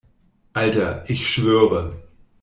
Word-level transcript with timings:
Alter, 0.55 1.03
ich 1.07 1.27
schwöre! 1.29 2.01